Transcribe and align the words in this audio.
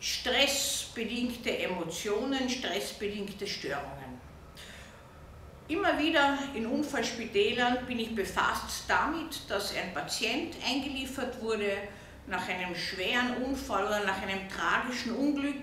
stressbedingte 0.00 1.58
Emotionen, 1.58 2.48
stressbedingte 2.48 3.46
Störungen. 3.46 4.18
Immer 5.68 5.98
wieder 5.98 6.38
in 6.54 6.66
Unfallspitälern 6.66 7.84
bin 7.86 7.98
ich 7.98 8.14
befasst 8.14 8.84
damit, 8.88 9.38
dass 9.48 9.74
ein 9.76 9.92
Patient 9.92 10.54
eingeliefert 10.66 11.42
wurde 11.42 11.72
nach 12.26 12.48
einem 12.48 12.74
schweren 12.74 13.42
Unfall 13.44 13.86
oder 13.86 14.04
nach 14.04 14.22
einem 14.22 14.48
tragischen 14.48 15.14
Unglück. 15.14 15.62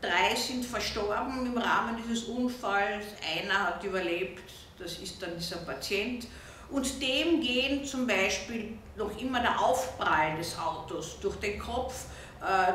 Drei 0.00 0.34
sind 0.36 0.64
verstorben 0.64 1.46
im 1.46 1.58
Rahmen 1.58 1.96
dieses 2.02 2.24
Unfalls, 2.24 3.06
einer 3.36 3.66
hat 3.66 3.84
überlebt, 3.84 4.50
das 4.78 4.98
ist 4.98 5.20
dann 5.20 5.36
dieser 5.36 5.58
Patient. 5.58 6.26
Und 6.70 7.02
dem 7.02 7.40
gehen 7.40 7.84
zum 7.84 8.06
Beispiel 8.06 8.78
noch 8.96 9.20
immer 9.20 9.40
der 9.40 9.60
Aufprall 9.60 10.36
des 10.36 10.56
Autos 10.56 11.18
durch 11.20 11.36
den 11.36 11.58
Kopf, 11.58 12.06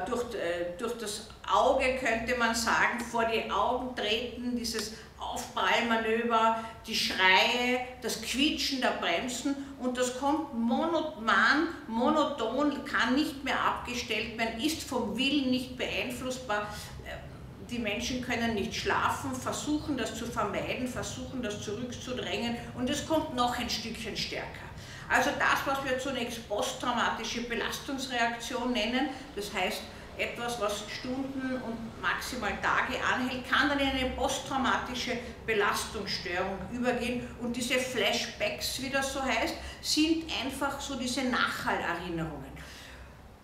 durch, 0.06 0.34
äh, 0.36 0.78
durch 0.78 0.94
das 0.98 1.28
Auge 1.52 1.98
könnte 1.98 2.38
man 2.38 2.54
sagen, 2.54 3.00
vor 3.00 3.26
die 3.26 3.50
Augen 3.50 3.96
treten, 3.96 4.56
dieses 4.56 4.94
Aufprallmanöver, 5.18 6.64
die 6.86 6.96
Schreie, 6.96 7.80
das 8.02 8.22
Quietschen 8.22 8.82
der 8.82 8.98
Bremsen 9.02 9.56
und 9.80 9.98
das 9.98 10.20
kommt 10.20 10.54
monoton, 10.54 11.68
monoton, 11.88 12.86
kann 12.86 13.16
nicht 13.16 13.44
mehr 13.44 13.60
abgestellt 13.60 14.38
werden, 14.38 14.62
ist 14.62 14.84
vom 14.84 15.18
Willen 15.18 15.50
nicht 15.50 15.76
beeinflussbar. 15.78 16.68
Die 17.70 17.80
Menschen 17.80 18.22
können 18.22 18.54
nicht 18.54 18.76
schlafen, 18.76 19.34
versuchen 19.34 19.98
das 19.98 20.16
zu 20.16 20.28
vermeiden, 20.28 20.88
versuchen 20.88 21.42
das 21.42 21.64
zurückzudrängen 21.64 22.56
und 22.78 22.88
es 22.88 23.08
kommt 23.08 23.36
noch 23.36 23.58
ein 23.58 23.70
Stückchen 23.70 24.16
stärker. 24.16 24.66
Also 25.10 25.32
das, 25.38 25.66
was 25.66 25.84
wir 25.86 26.00
zunächst 26.00 26.48
posttraumatische 26.48 27.42
Belastungsreaktion 27.44 28.72
nennen, 28.72 29.10
das 29.36 29.54
heißt 29.54 29.82
etwas, 30.18 30.60
was 30.62 30.84
Stunden 30.90 31.62
und 31.62 32.02
maximal 32.02 32.54
Tage 32.62 33.04
anhält, 33.04 33.50
kann 33.50 33.70
dann 33.70 33.80
in 33.80 33.90
eine 33.90 34.10
posttraumatische 34.12 35.18
Belastungsstörung 35.46 36.58
übergehen 36.72 37.28
und 37.42 37.56
diese 37.56 37.76
Flashbacks, 37.76 38.82
wie 38.82 38.90
das 38.90 39.14
so 39.14 39.22
heißt, 39.22 39.56
sind 39.82 40.26
einfach 40.44 40.80
so 40.80 40.96
diese 40.96 41.24
Nachhallerinnerungen. 41.24 42.56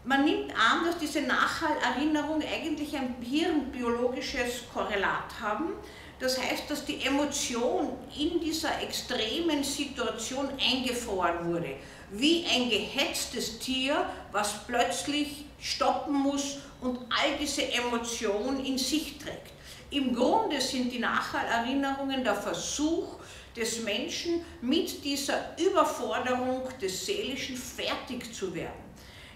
Man 0.03 0.25
nimmt 0.25 0.51
an, 0.51 0.85
dass 0.85 0.97
diese 0.97 1.21
Nachhallerinnerungen 1.21 2.47
eigentlich 2.47 2.95
ein 2.95 3.15
hirnbiologisches 3.21 4.63
Korrelat 4.73 5.39
haben, 5.39 5.73
das 6.21 6.39
heißt, 6.39 6.69
dass 6.69 6.85
die 6.85 7.03
Emotion 7.03 7.89
in 8.15 8.39
dieser 8.39 8.81
extremen 8.81 9.63
Situation 9.63 10.49
eingefroren 10.59 11.51
wurde, 11.51 11.75
wie 12.11 12.45
ein 12.45 12.69
gehetztes 12.69 13.57
Tier, 13.57 14.05
was 14.31 14.65
plötzlich 14.67 15.45
stoppen 15.59 16.13
muss 16.13 16.59
und 16.79 16.99
all 17.09 17.37
diese 17.39 17.71
Emotion 17.73 18.63
in 18.63 18.77
sich 18.77 19.17
trägt. 19.17 19.51
Im 19.89 20.15
Grunde 20.15 20.61
sind 20.61 20.91
die 20.91 20.99
Nachhallerinnerungen 20.99 22.23
der 22.23 22.35
Versuch 22.35 23.15
des 23.55 23.81
Menschen, 23.81 24.41
mit 24.61 25.03
dieser 25.03 25.57
Überforderung 25.59 26.69
des 26.79 27.05
Seelischen 27.05 27.57
fertig 27.57 28.33
zu 28.33 28.53
werden. 28.53 28.90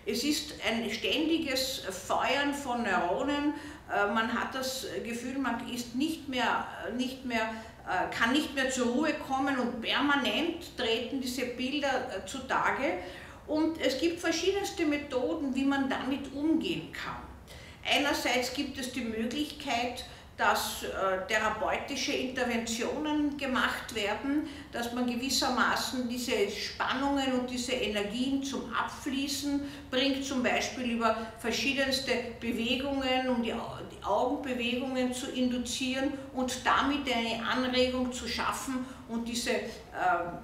Es 0.06 0.24
ist 0.24 0.54
ein 0.66 0.90
ständiges 0.92 1.80
Feuern 1.90 2.54
von 2.54 2.84
Neuronen, 2.84 3.56
äh, 3.92 4.08
man 4.12 4.34
hat 4.34 4.54
das 4.54 4.88
Gefühl, 5.04 5.38
man 5.38 5.68
ist 5.70 5.96
nicht 5.96 6.28
mehr, 6.28 6.68
nicht 6.96 7.26
mehr, 7.26 7.54
äh, 7.88 8.14
kann 8.16 8.32
nicht 8.32 8.54
mehr 8.56 8.70
zur 8.70 8.88
Ruhe 8.88 9.14
kommen 9.14 9.58
und 9.60 9.82
permanent 9.82 10.78
treten 10.78 11.22
diese 11.22 11.46
Bilder 11.46 12.10
äh, 12.10 12.26
zutage. 12.26 13.00
Und 13.48 13.80
es 13.80 14.00
gibt 14.00 14.20
verschiedenste 14.20 14.86
Methoden, 14.86 15.54
wie 15.54 15.66
man 15.66 15.88
damit 15.90 16.34
umgehen 16.34 16.92
kann. 16.92 17.22
Einerseits 17.88 18.54
gibt 18.54 18.80
es 18.80 18.92
die 18.92 19.02
Möglichkeit, 19.02 20.06
dass 20.38 20.84
äh, 20.84 21.26
therapeutische 21.28 22.12
Interventionen 22.12 23.38
gemacht 23.38 23.96
werden, 23.96 24.48
dass 24.72 24.92
man 24.92 25.08
gewissermaßen 25.08 26.10
diese 26.10 26.50
Spannungen 26.50 27.40
und 27.40 27.50
diese 27.50 27.72
Energien 27.72 28.44
zum 28.44 28.74
Abfließen 28.74 29.62
bringt, 29.90 30.26
zum 30.26 30.44
Beispiel 30.44 30.92
über 30.92 31.16
verschiedenste 31.40 32.12
Bewegungen, 32.42 33.30
um 33.30 33.42
die, 33.42 33.54
Augenbewegungen 34.06 35.14
zu 35.14 35.32
induzieren 35.32 36.14
und 36.34 36.66
damit 36.66 37.12
eine 37.14 37.46
Anregung 37.46 38.12
zu 38.12 38.28
schaffen 38.28 38.86
und 39.08 39.28
diese 39.28 39.52
äh, 39.52 39.62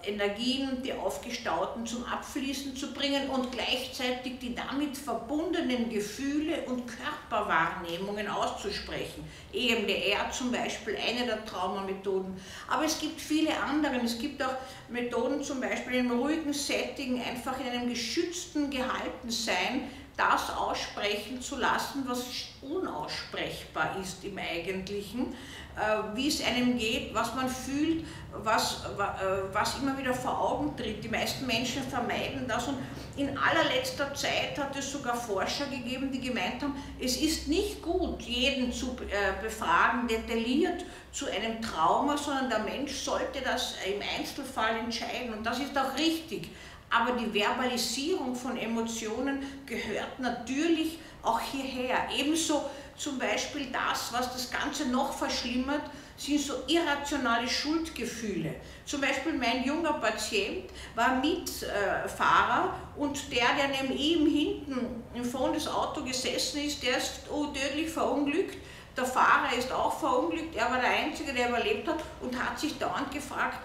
Energien, 0.03 0.83
die 0.83 0.93
aufgestauten, 0.93 1.85
zum 1.85 2.05
Abfließen 2.05 2.75
zu 2.75 2.93
bringen 2.93 3.29
und 3.29 3.51
gleichzeitig 3.51 4.37
die 4.39 4.53
damit 4.53 4.95
verbundenen 4.95 5.89
Gefühle 5.89 6.61
und 6.67 6.83
Körperwahrnehmungen 6.85 8.27
auszusprechen. 8.27 9.23
EMDR 9.51 10.29
zum 10.31 10.51
Beispiel, 10.51 10.95
eine 10.95 11.25
der 11.25 11.43
Traumamethoden. 11.45 12.39
Aber 12.69 12.85
es 12.85 12.99
gibt 12.99 13.19
viele 13.19 13.51
andere. 13.59 13.95
Es 14.03 14.19
gibt 14.19 14.43
auch 14.43 14.55
Methoden 14.89 15.43
zum 15.43 15.59
Beispiel 15.59 15.99
einem 15.99 16.19
ruhigen 16.19 16.53
Setting, 16.53 17.21
einfach 17.21 17.59
in 17.59 17.67
einem 17.67 17.89
geschützten 17.89 18.69
Gehaltensein, 18.69 19.89
das 20.21 20.55
aussprechen 20.55 21.41
zu 21.41 21.57
lassen, 21.57 22.03
was 22.07 22.25
unaussprechbar 22.61 23.95
ist 23.99 24.23
im 24.23 24.37
Eigentlichen, 24.37 25.33
äh, 25.75 26.15
wie 26.15 26.27
es 26.27 26.43
einem 26.43 26.77
geht, 26.77 27.13
was 27.13 27.33
man 27.33 27.49
fühlt, 27.49 28.05
was, 28.31 28.83
äh, 28.85 29.53
was 29.53 29.79
immer 29.79 29.97
wieder 29.97 30.13
vor 30.13 30.39
Augen 30.39 30.77
tritt. 30.77 31.03
Die 31.03 31.09
meisten 31.09 31.47
Menschen 31.47 31.81
vermeiden 31.83 32.45
das 32.47 32.67
und 32.67 32.77
in 33.17 33.35
allerletzter 33.37 34.13
Zeit 34.13 34.57
hat 34.57 34.75
es 34.75 34.91
sogar 34.91 35.15
Forscher 35.15 35.65
gegeben, 35.65 36.11
die 36.11 36.21
gemeint 36.21 36.61
haben, 36.61 36.75
es 36.99 37.17
ist 37.17 37.47
nicht 37.47 37.81
gut, 37.81 38.21
jeden 38.21 38.71
zu 38.71 38.95
äh, 39.09 39.41
befragen, 39.41 40.07
detailliert 40.07 40.85
zu 41.11 41.25
einem 41.25 41.61
Trauma, 41.61 42.15
sondern 42.15 42.49
der 42.49 42.59
Mensch 42.59 42.93
sollte 42.93 43.41
das 43.43 43.75
im 43.85 44.01
Einzelfall 44.17 44.77
entscheiden 44.77 45.33
und 45.33 45.43
das 45.43 45.59
ist 45.59 45.77
auch 45.77 45.97
richtig. 45.97 46.49
Aber 46.91 47.13
die 47.13 47.33
Verbalisierung 47.33 48.35
von 48.35 48.57
Emotionen 48.57 49.41
gehört 49.65 50.19
natürlich 50.19 50.99
auch 51.23 51.39
hierher. 51.39 51.97
Ebenso 52.15 52.63
zum 52.97 53.17
Beispiel 53.17 53.67
das, 53.71 54.11
was 54.11 54.33
das 54.33 54.51
Ganze 54.51 54.89
noch 54.89 55.13
verschlimmert, 55.13 55.81
sind 56.17 56.39
so 56.39 56.53
irrationale 56.67 57.47
Schuldgefühle. 57.47 58.55
Zum 58.85 59.01
Beispiel 59.01 59.33
mein 59.33 59.63
junger 59.63 59.93
Patient 59.93 60.69
war 60.93 61.15
Mitfahrer 61.15 62.75
und 62.97 63.31
der, 63.31 63.47
der 63.57 63.69
neben 63.69 63.97
ihm 63.97 64.27
hinten 64.27 65.03
im 65.15 65.23
Vorn 65.23 65.53
des 65.53 65.67
Autos 65.67 66.05
gesessen 66.05 66.61
ist, 66.61 66.83
der 66.83 66.97
ist 66.97 67.21
tödlich 67.27 67.89
verunglückt. 67.89 68.57
Der 68.95 69.05
Fahrer 69.05 69.55
ist 69.57 69.71
auch 69.71 69.97
verunglückt, 69.97 70.55
er 70.55 70.69
war 70.69 70.79
der 70.81 70.91
Einzige, 70.91 71.33
der 71.33 71.47
überlebt 71.47 71.87
hat 71.87 72.03
und 72.19 72.37
hat 72.37 72.59
sich 72.59 72.77
dauernd 72.77 73.09
gefragt, 73.11 73.59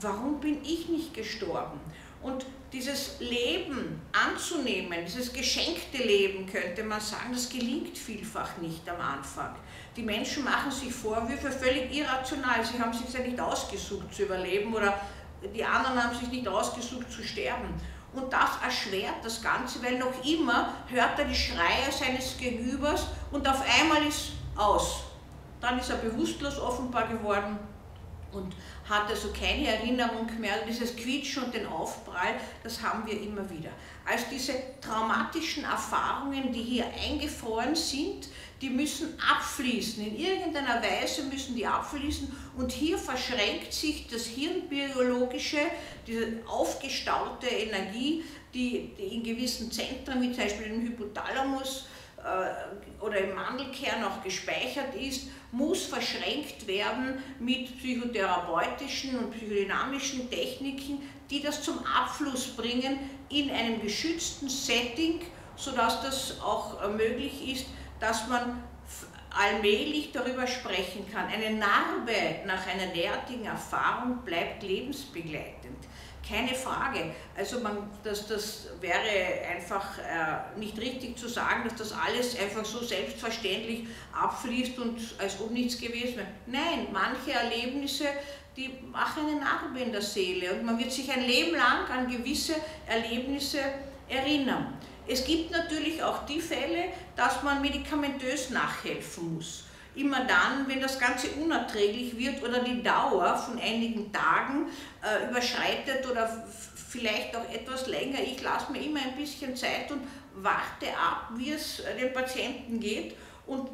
warum 0.00 0.38
bin 0.38 0.62
ich 0.62 0.88
nicht 0.88 1.12
gestorben? 1.12 1.80
Und 2.22 2.46
dieses 2.72 3.18
Leben 3.20 4.02
anzunehmen, 4.12 5.04
dieses 5.06 5.32
geschenkte 5.32 5.98
Leben, 5.98 6.46
könnte 6.46 6.84
man 6.84 7.00
sagen, 7.00 7.32
das 7.32 7.48
gelingt 7.48 7.96
vielfach 7.96 8.58
nicht 8.58 8.86
am 8.88 9.00
Anfang. 9.00 9.54
Die 9.96 10.02
Menschen 10.02 10.44
machen 10.44 10.70
sich 10.70 10.92
Vorwürfe 10.92 11.50
völlig 11.50 11.94
irrational. 11.94 12.64
Sie 12.64 12.78
haben 12.78 12.92
sich 12.92 13.12
ja 13.12 13.20
nicht 13.20 13.40
ausgesucht 13.40 14.14
zu 14.14 14.22
überleben 14.22 14.74
oder 14.74 15.00
die 15.54 15.64
anderen 15.64 16.02
haben 16.02 16.18
sich 16.18 16.28
nicht 16.28 16.46
ausgesucht 16.46 17.10
zu 17.10 17.22
sterben. 17.22 17.68
Und 18.12 18.32
das 18.32 18.50
erschwert 18.62 19.16
das 19.22 19.42
Ganze, 19.42 19.82
weil 19.82 19.98
noch 19.98 20.24
immer 20.24 20.74
hört 20.88 21.18
er 21.18 21.24
die 21.24 21.34
Schreie 21.34 21.90
seines 21.90 22.36
Gegenübers 22.36 23.06
und 23.30 23.48
auf 23.48 23.62
einmal 23.80 24.06
ist 24.06 24.32
aus. 24.56 25.00
Dann 25.60 25.78
ist 25.78 25.90
er 25.90 25.96
bewusstlos 25.96 26.58
offenbar 26.58 27.08
geworden 27.08 27.58
und 28.32 28.54
hat 28.88 29.08
also 29.08 29.28
keine 29.32 29.66
Erinnerung 29.66 30.28
mehr. 30.38 30.64
Dieses 30.66 30.94
Quietschen 30.96 31.44
und 31.44 31.54
den 31.54 31.66
Aufprall, 31.66 32.34
das 32.62 32.82
haben 32.82 33.06
wir 33.06 33.20
immer 33.20 33.48
wieder. 33.48 33.70
Also 34.04 34.24
diese 34.30 34.54
traumatischen 34.80 35.64
Erfahrungen, 35.64 36.52
die 36.52 36.62
hier 36.62 36.86
eingefroren 36.86 37.74
sind, 37.74 38.28
die 38.60 38.70
müssen 38.70 39.14
abfließen. 39.20 40.04
In 40.04 40.18
irgendeiner 40.18 40.82
Weise 40.82 41.24
müssen 41.24 41.54
die 41.54 41.66
abfließen 41.66 42.28
und 42.56 42.72
hier 42.72 42.98
verschränkt 42.98 43.72
sich 43.72 44.08
das 44.08 44.26
hirnbiologische, 44.26 45.58
diese 46.06 46.38
aufgestaute 46.46 47.46
Energie, 47.46 48.24
die, 48.54 48.92
in 48.98 49.22
gewissen 49.22 49.70
Zentren, 49.70 50.22
wie 50.22 50.32
zum 50.32 50.42
Beispiel 50.42 50.66
im 50.66 50.82
Hypothalamus, 50.82 51.86
oder 53.00 53.18
im 53.18 53.34
Mandelkern 53.34 54.04
auch 54.04 54.22
gespeichert 54.22 54.94
ist, 54.94 55.28
muss 55.52 55.86
verschränkt 55.86 56.66
werden 56.66 57.22
mit 57.38 57.78
psychotherapeutischen 57.78 59.18
und 59.18 59.30
psychodynamischen 59.30 60.28
Techniken, 60.30 61.02
die 61.30 61.42
das 61.42 61.62
zum 61.62 61.78
Abfluss 61.86 62.48
bringen 62.48 62.98
in 63.28 63.50
einem 63.50 63.80
geschützten 63.80 64.48
Setting, 64.48 65.20
sodass 65.56 66.02
das 66.02 66.40
auch 66.40 66.82
äh, 66.82 66.88
möglich 66.88 67.52
ist, 67.52 67.66
dass 68.00 68.28
man 68.28 68.62
allmählich 69.30 70.12
darüber 70.12 70.46
sprechen 70.46 71.06
kann. 71.12 71.26
Eine 71.26 71.56
Narbe 71.56 72.46
nach 72.46 72.66
einer 72.66 72.86
derartigen 72.92 73.44
Erfahrung 73.44 74.24
bleibt 74.24 74.62
lebensbegleitend. 74.62 75.86
Keine 76.28 76.54
Frage. 76.54 77.12
Also 77.34 77.60
man, 77.60 77.90
das, 78.04 78.26
das 78.26 78.66
wäre 78.80 79.46
einfach 79.50 79.98
äh, 79.98 80.58
nicht 80.58 80.78
richtig 80.78 81.18
zu 81.18 81.26
sagen, 81.26 81.64
dass 81.64 81.76
das 81.76 81.92
alles 81.92 82.38
einfach 82.38 82.64
so 82.64 82.84
selbstverständlich 82.84 83.86
abfließt 84.12 84.78
und 84.78 85.00
als 85.18 85.40
ob 85.40 85.50
nichts 85.50 85.80
gewesen 85.80 86.16
wäre. 86.16 86.26
Nein, 86.46 86.88
manche 86.92 87.32
Erlebnisse, 87.32 88.04
die 88.56 88.70
machen 88.92 89.26
eine 89.26 89.40
Narbe 89.40 89.80
in 89.80 89.92
der 89.92 90.02
Seele 90.02 90.52
und 90.52 90.66
man 90.66 90.78
wird 90.78 90.92
sich 90.92 91.10
ein 91.10 91.24
Leben 91.24 91.52
lang 91.52 91.86
an 91.90 92.10
gewisse 92.10 92.56
Erlebnisse 92.86 93.60
erinnern. 94.08 94.74
Es 95.06 95.24
gibt 95.24 95.50
natürlich 95.50 96.02
auch 96.02 96.26
die 96.26 96.40
Fälle, 96.40 96.92
dass 97.16 97.42
man 97.42 97.62
medikamentös 97.62 98.50
nachhelfen 98.50 99.36
muss. 99.36 99.64
Immer 99.94 100.24
dann, 100.24 100.68
wenn 100.68 100.80
das 100.80 100.98
Ganze 100.98 101.28
unerträglich 101.32 102.16
wird 102.16 102.42
oder 102.42 102.60
die 102.60 102.82
Dauer 102.82 103.36
von 103.36 103.58
einigen 103.58 104.12
Tagen 104.12 104.66
äh, 105.02 105.28
überschreitet 105.28 106.08
oder 106.08 106.46
vielleicht 106.88 107.36
auch 107.36 107.48
etwas 107.52 107.86
länger. 107.86 108.20
Ich 108.20 108.42
lasse 108.42 108.72
mir 108.72 108.82
immer 108.82 109.00
ein 109.00 109.16
bisschen 109.16 109.56
Zeit 109.56 109.90
und 109.90 110.02
warte 110.34 110.88
ab, 110.96 111.30
wie 111.36 111.52
es 111.52 111.82
dem 112.00 112.12
Patienten 112.12 112.80
geht. 112.80 113.16
Und 113.46 113.68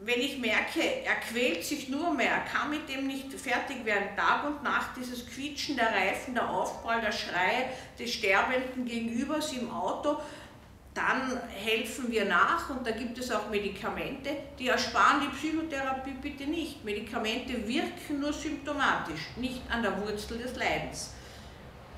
wenn 0.00 0.20
ich 0.20 0.38
merke, 0.38 0.82
er 0.82 1.16
quält 1.16 1.64
sich 1.64 1.88
nur 1.88 2.12
mehr, 2.12 2.30
er 2.30 2.40
kann 2.40 2.70
mit 2.70 2.88
dem 2.88 3.06
nicht 3.06 3.32
fertig 3.32 3.84
werden, 3.84 4.08
Tag 4.14 4.44
und 4.44 4.62
Nacht 4.62 4.90
dieses 4.96 5.26
Quietschen 5.26 5.76
der 5.76 5.90
Reifen, 5.90 6.34
der 6.34 6.50
Aufprall, 6.50 7.00
der 7.00 7.12
Schrei 7.12 7.70
des 7.98 8.12
Sterbenden 8.12 8.84
gegenübers 8.84 9.52
im 9.54 9.70
Auto, 9.70 10.20
dann 10.96 11.38
helfen 11.54 12.10
wir 12.10 12.24
nach 12.24 12.70
und 12.70 12.86
da 12.86 12.90
gibt 12.92 13.18
es 13.18 13.30
auch 13.30 13.50
Medikamente, 13.50 14.30
die 14.58 14.68
ersparen 14.68 15.20
die 15.20 15.36
Psychotherapie 15.36 16.14
bitte 16.22 16.44
nicht. 16.44 16.82
Medikamente 16.84 17.68
wirken 17.68 18.20
nur 18.20 18.32
symptomatisch, 18.32 19.20
nicht 19.36 19.60
an 19.70 19.82
der 19.82 20.00
Wurzel 20.00 20.38
des 20.38 20.56
Leidens. 20.56 21.12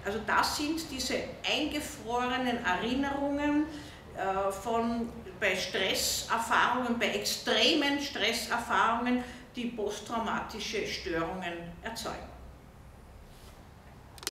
Also 0.04 0.18
das 0.26 0.56
sind 0.56 0.80
diese 0.90 1.14
eingefrorenen 1.48 2.64
Erinnerungen 2.64 3.66
äh, 4.16 4.50
von, 4.50 5.08
bei 5.38 5.54
Stresserfahrungen, 5.54 6.98
bei 6.98 7.08
extremen 7.10 8.00
Stresserfahrungen, 8.00 9.22
die 9.54 9.66
posttraumatische 9.66 10.86
Störungen 10.86 11.52
erzeugen. 11.82 12.37